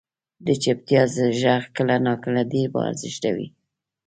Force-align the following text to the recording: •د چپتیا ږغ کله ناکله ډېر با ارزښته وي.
•د 0.45 0.47
چپتیا 0.63 1.01
ږغ 1.39 1.63
کله 1.75 1.95
ناکله 2.05 2.41
ډېر 2.51 2.67
با 2.73 2.81
ارزښته 2.89 3.29
وي. 3.35 3.47